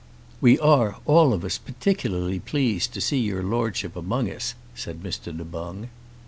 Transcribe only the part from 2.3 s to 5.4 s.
glad to see your Lordship among us," said Mr.